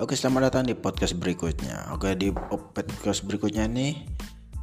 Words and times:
Oke, 0.00 0.16
selamat 0.16 0.48
datang 0.48 0.64
di 0.64 0.72
podcast 0.72 1.12
berikutnya. 1.20 1.92
Oke, 1.92 2.16
di 2.16 2.32
podcast 2.32 3.20
berikutnya 3.20 3.68
nih 3.68 4.00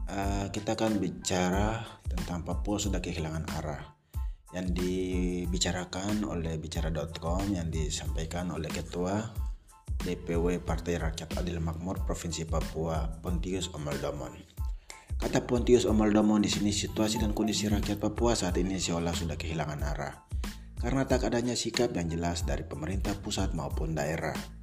uh, 0.10 0.50
kita 0.50 0.74
akan 0.74 0.98
bicara 0.98 1.78
tentang 2.10 2.42
Papua 2.42 2.82
sudah 2.82 2.98
kehilangan 2.98 3.46
arah 3.62 3.86
yang 4.58 4.74
dibicarakan 4.74 6.26
oleh 6.26 6.58
bicara.com 6.58 7.54
yang 7.54 7.70
disampaikan 7.70 8.50
oleh 8.50 8.66
Ketua 8.66 9.30
DPW 10.02 10.58
Partai 10.58 10.98
Rakyat 10.98 11.38
Adil 11.38 11.62
Makmur 11.62 12.02
Provinsi 12.02 12.50
Papua 12.50 13.06
Pontius 13.22 13.70
Omaldomon. 13.78 14.34
Kata 15.22 15.46
Pontius 15.46 15.86
Omaldomon 15.86 16.42
di 16.42 16.50
sini 16.50 16.74
situasi 16.74 17.22
dan 17.22 17.38
kondisi 17.38 17.70
rakyat 17.70 18.02
Papua 18.02 18.34
saat 18.34 18.58
ini 18.58 18.82
seolah 18.82 19.14
sudah 19.14 19.38
kehilangan 19.38 19.86
arah 19.86 20.18
karena 20.82 21.06
tak 21.06 21.30
adanya 21.30 21.54
sikap 21.54 21.94
yang 21.94 22.10
jelas 22.10 22.42
dari 22.42 22.66
pemerintah 22.66 23.14
pusat 23.22 23.54
maupun 23.54 23.94
daerah. 23.94 24.57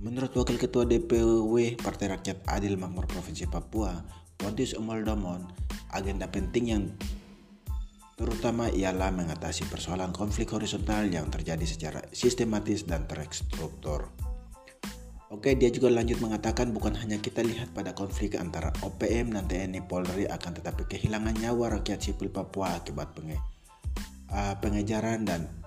Menurut 0.00 0.32
Wakil 0.32 0.56
Ketua 0.56 0.88
DPW 0.88 1.76
Partai 1.76 2.08
Rakyat 2.08 2.48
Adil 2.48 2.80
Makmur 2.80 3.04
Provinsi 3.04 3.44
Papua, 3.44 4.00
Pontius 4.40 4.72
Omoldomon, 4.72 5.44
agenda 5.92 6.24
penting 6.24 6.64
yang 6.72 6.84
terutama 8.16 8.72
ialah 8.72 9.12
mengatasi 9.12 9.68
persoalan 9.68 10.08
konflik 10.08 10.56
horizontal 10.56 11.04
yang 11.04 11.28
terjadi 11.28 11.68
secara 11.68 12.00
sistematis 12.16 12.88
dan 12.88 13.04
terstruktur. 13.04 14.08
Oke, 15.28 15.52
dia 15.60 15.68
juga 15.68 15.92
lanjut 15.92 16.16
mengatakan 16.24 16.72
bukan 16.72 16.96
hanya 16.96 17.20
kita 17.20 17.44
lihat 17.44 17.76
pada 17.76 17.92
konflik 17.92 18.40
antara 18.40 18.72
OPM 18.80 19.36
dan 19.36 19.44
TNI 19.52 19.84
Polri 19.84 20.24
akan 20.24 20.64
tetapi 20.64 20.88
kehilangan 20.88 21.36
nyawa 21.36 21.76
rakyat 21.76 22.00
sipil 22.00 22.32
Papua 22.32 22.72
akibat 22.80 23.12
penge, 23.12 23.36
uh, 24.32 24.56
pengejaran 24.64 25.28
dan 25.28 25.59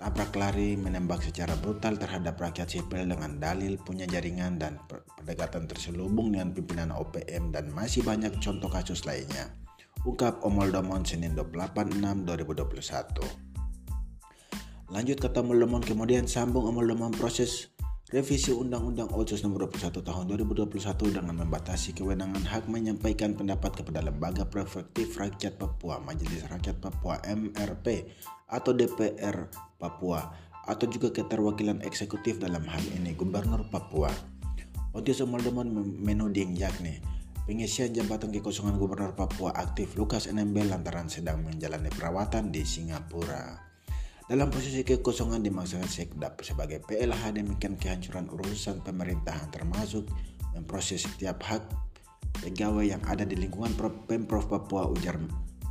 tabrak 0.00 0.32
lari 0.32 0.80
menembak 0.80 1.20
secara 1.20 1.52
brutal 1.60 2.00
terhadap 2.00 2.40
rakyat 2.40 2.72
sipil 2.72 3.04
dengan 3.04 3.36
dalil 3.36 3.76
punya 3.76 4.08
jaringan 4.08 4.56
dan 4.56 4.80
pendekatan 4.88 5.68
terselubung 5.68 6.32
dengan 6.32 6.56
pimpinan 6.56 6.88
OPM 6.88 7.52
dan 7.52 7.68
masih 7.76 8.00
banyak 8.00 8.32
contoh 8.40 8.72
kasus 8.72 9.04
lainnya. 9.04 9.52
Ungkap 10.08 10.40
Omoldomon 10.40 11.04
Senin 11.04 11.36
28 11.36 12.00
6 12.00 12.24
2021. 12.24 13.20
Lanjut 14.88 15.20
kata 15.20 15.44
Omoldomon 15.44 15.84
kemudian 15.84 16.24
sambung 16.24 16.64
Omoldomon 16.72 17.12
proses 17.12 17.68
Revisi 18.10 18.50
Undang-Undang 18.50 19.14
Otsus 19.14 19.46
Nomor 19.46 19.70
21 19.70 20.02
Tahun 20.02 20.24
2021 20.26 20.66
dengan 21.14 21.30
membatasi 21.46 21.94
kewenangan 21.94 22.42
hak 22.42 22.66
menyampaikan 22.66 23.38
pendapat 23.38 23.70
kepada 23.70 24.02
Lembaga 24.02 24.42
Prefektif 24.50 25.14
Rakyat 25.14 25.62
Papua, 25.62 26.02
Majelis 26.02 26.42
Rakyat 26.50 26.82
Papua 26.82 27.22
MRP 27.22 28.10
atau 28.50 28.74
DPR 28.74 29.46
Papua 29.78 30.26
atau 30.66 30.90
juga 30.90 31.14
keterwakilan 31.14 31.86
eksekutif 31.86 32.42
dalam 32.42 32.66
hal 32.66 32.82
ini 32.98 33.14
Gubernur 33.14 33.70
Papua. 33.70 34.10
Otis 34.90 35.22
Omaldemon 35.22 35.70
menuding 36.02 36.58
yakni 36.58 36.98
pengisian 37.46 37.94
jabatan 37.94 38.34
kekosongan 38.34 38.74
Gubernur 38.74 39.14
Papua 39.14 39.54
aktif 39.54 39.94
Lukas 39.94 40.26
NMB 40.26 40.66
lantaran 40.66 41.06
sedang 41.06 41.46
menjalani 41.46 41.94
perawatan 41.94 42.50
di 42.50 42.66
Singapura. 42.66 43.69
Dalam 44.30 44.46
posisi 44.46 44.86
kekosongan 44.86 45.42
dimaksudkan 45.42 45.90
Sekdap 45.90 46.38
sebagai 46.46 46.78
PLH 46.86 47.34
demikian 47.34 47.74
kehancuran 47.74 48.30
urusan 48.30 48.78
pemerintahan 48.78 49.50
termasuk 49.50 50.06
memproses 50.54 51.02
setiap 51.02 51.42
hak 51.42 51.66
pegawai 52.38 52.94
yang 52.94 53.02
ada 53.10 53.26
di 53.26 53.34
lingkungan 53.34 53.74
Pemprov 54.06 54.46
Papua 54.46 54.86
ujar 54.86 55.18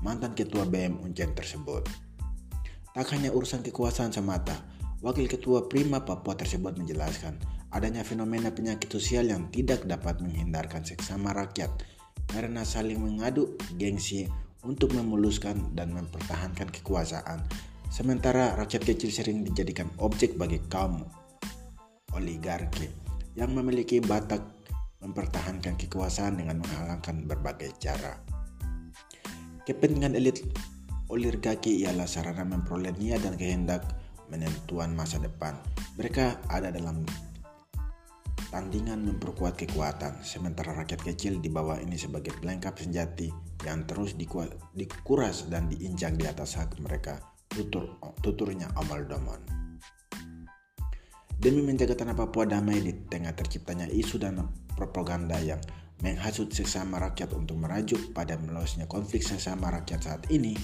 mantan 0.04 0.36
Ketua 0.36 0.68
BM 0.68 1.00
Uncen 1.00 1.32
tersebut. 1.32 1.88
Tak 2.92 3.08
hanya 3.16 3.32
urusan 3.32 3.64
kekuasaan 3.64 4.12
semata, 4.12 4.60
Wakil 5.00 5.32
Ketua 5.32 5.72
Prima 5.72 6.04
Papua 6.04 6.36
tersebut 6.36 6.76
menjelaskan 6.76 7.40
adanya 7.72 8.04
fenomena 8.04 8.52
penyakit 8.52 8.92
sosial 8.92 9.32
yang 9.32 9.48
tidak 9.56 9.88
dapat 9.88 10.20
menghindarkan 10.20 10.84
seksama 10.84 11.32
rakyat 11.32 11.72
karena 12.28 12.68
saling 12.68 13.00
mengadu 13.00 13.56
gengsi 13.80 14.28
untuk 14.68 14.92
memuluskan 14.92 15.72
dan 15.72 15.96
mempertahankan 15.96 16.68
kekuasaan 16.76 17.69
Sementara 17.90 18.54
rakyat 18.54 18.86
kecil 18.86 19.10
sering 19.10 19.42
dijadikan 19.42 19.90
objek 19.98 20.38
bagi 20.38 20.62
kaum 20.70 21.10
oligarki 22.14 22.86
yang 23.34 23.50
memiliki 23.58 23.98
batak 23.98 24.46
mempertahankan 25.02 25.74
kekuasaan 25.74 26.38
dengan 26.38 26.62
menghalangkan 26.62 27.26
berbagai 27.26 27.74
cara. 27.82 28.14
Kepentingan 29.66 30.14
elit 30.14 30.38
oligarki 31.10 31.82
ialah 31.82 32.06
sarana 32.06 32.46
memperoleh 32.46 32.94
niat 32.94 33.26
dan 33.26 33.34
kehendak 33.34 33.82
menentuan 34.30 34.94
masa 34.94 35.18
depan. 35.18 35.58
Mereka 35.98 36.46
ada 36.46 36.70
dalam 36.70 37.02
tandingan 38.54 39.02
memperkuat 39.02 39.58
kekuatan, 39.58 40.22
sementara 40.22 40.78
rakyat 40.78 41.02
kecil 41.02 41.42
di 41.42 41.50
bawah 41.50 41.82
ini 41.82 41.98
sebagai 41.98 42.38
pelengkap 42.38 42.78
senjati 42.78 43.34
yang 43.66 43.90
terus 43.90 44.14
dikuras 44.78 45.50
dan 45.50 45.74
diinjak 45.74 46.14
di 46.22 46.30
atas 46.30 46.54
hak 46.54 46.78
mereka 46.86 47.39
tutur, 47.60 48.00
tuturnya 48.24 48.72
Amal 48.80 49.04
Damon. 49.04 49.44
Demi 51.40 51.64
menjaga 51.64 51.96
tanah 51.96 52.16
Papua 52.16 52.44
damai 52.48 52.84
di 52.84 52.92
tengah 53.08 53.32
terciptanya 53.32 53.88
isu 53.88 54.20
dan 54.20 54.44
propaganda 54.76 55.40
yang 55.40 55.60
menghasut 56.00 56.52
sesama 56.52 57.00
rakyat 57.00 57.36
untuk 57.36 57.60
merajuk 57.60 58.16
pada 58.16 58.40
melosnya 58.40 58.88
konflik 58.88 59.24
sesama 59.24 59.72
rakyat 59.72 60.00
saat 60.04 60.24
ini, 60.32 60.56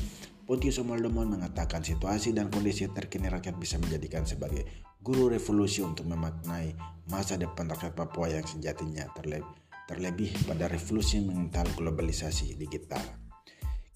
Pontius 0.44 0.80
Omaldemon 0.80 1.36
mengatakan 1.40 1.84
situasi 1.84 2.32
dan 2.36 2.52
kondisi 2.52 2.88
terkini 2.92 3.32
rakyat 3.32 3.56
bisa 3.56 3.80
menjadikan 3.80 4.28
sebagai 4.28 4.68
guru 5.00 5.32
revolusi 5.32 5.80
untuk 5.80 6.08
memaknai 6.12 6.76
masa 7.08 7.40
depan 7.40 7.72
rakyat 7.72 7.96
Papua 7.96 8.32
yang 8.32 8.44
sejatinya 8.44 9.08
terlebih, 9.16 9.48
terlebih 9.88 10.32
pada 10.44 10.68
revolusi 10.68 11.24
mengental 11.24 11.68
globalisasi 11.80 12.56
digital. 12.60 13.25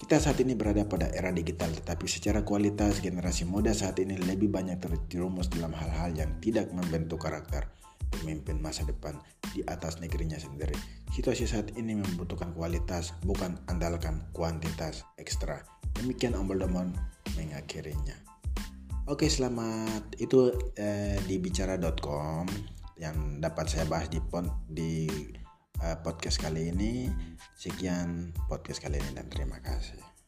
Kita 0.09 0.25
saat 0.25 0.41
ini 0.41 0.57
berada 0.57 0.89
pada 0.89 1.05
era 1.13 1.29
digital, 1.29 1.69
tetapi 1.69 2.09
secara 2.09 2.41
kualitas 2.41 2.97
generasi 2.97 3.45
muda 3.45 3.77
saat 3.77 4.01
ini 4.01 4.17
lebih 4.17 4.49
banyak 4.49 4.81
terjerumus 4.81 5.53
dalam 5.53 5.69
hal-hal 5.69 6.09
yang 6.17 6.33
tidak 6.41 6.65
membentuk 6.73 7.21
karakter 7.21 7.69
pemimpin 8.09 8.57
masa 8.57 8.89
depan 8.89 9.21
di 9.53 9.61
atas 9.69 10.01
negerinya 10.01 10.41
sendiri. 10.41 10.73
Situasi 11.13 11.45
saat 11.45 11.77
ini 11.77 11.93
membutuhkan 11.93 12.57
kualitas, 12.57 13.13
bukan 13.21 13.61
andalkan 13.69 14.25
kuantitas 14.33 15.05
ekstra. 15.21 15.61
Demikian 16.01 16.33
Om 16.33 16.57
Domon 16.57 16.89
mengakhirinya. 17.37 18.17
Oke, 19.05 19.29
selamat. 19.29 20.17
Itu 20.17 20.73
eh, 20.73 21.21
di 21.21 21.37
bicara.com 21.37 22.49
yang 22.97 23.37
dapat 23.37 23.69
saya 23.69 23.85
bahas 23.85 24.09
di, 24.09 24.17
pon, 24.25 24.49
di 24.65 25.05
podcast 26.03 26.37
kali 26.43 26.71
ini. 26.75 27.07
Sekian 27.55 28.35
podcast 28.51 28.83
kali 28.83 28.99
ini 28.99 29.11
dan 29.15 29.27
terima 29.31 29.59
kasih. 29.63 30.18